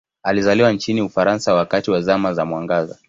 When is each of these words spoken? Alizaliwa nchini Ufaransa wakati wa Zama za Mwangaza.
Alizaliwa 0.23 0.71
nchini 0.71 1.01
Ufaransa 1.01 1.53
wakati 1.53 1.91
wa 1.91 2.01
Zama 2.01 2.33
za 2.33 2.45
Mwangaza. 2.45 2.99